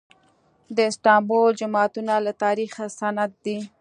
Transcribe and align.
د 0.75 0.77
استانبول 0.91 1.49
جوماتونه 1.61 2.13
د 2.25 2.27
تاریخ 2.43 2.73
سند 2.99 3.31
دي. 3.45 3.57